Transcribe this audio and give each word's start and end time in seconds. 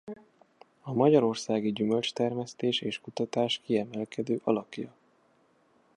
A 0.81 0.93
magyarországi 0.93 1.71
gyümölcstermesztés 1.73 2.81
és 2.81 2.99
kutatás 2.99 3.61
kiemelkedő 3.63 4.41
alakja. 4.43 4.93